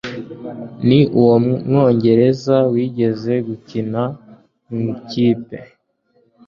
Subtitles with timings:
[0.87, 4.01] ni Umwongereza wigeze gukina
[4.71, 5.57] mu ikipe